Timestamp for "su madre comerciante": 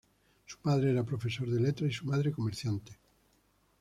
1.93-2.97